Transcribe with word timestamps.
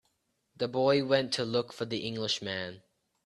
The 0.57 0.67
boy 0.67 1.05
went 1.05 1.31
to 1.33 1.45
look 1.45 1.71
for 1.71 1.85
the 1.85 1.99
Englishman. 1.99 2.81